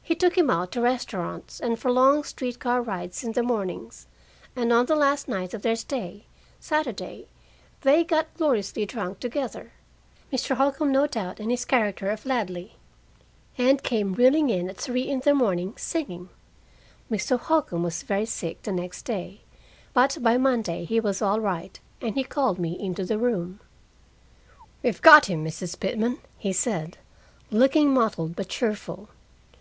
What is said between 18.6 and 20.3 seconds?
the next day, but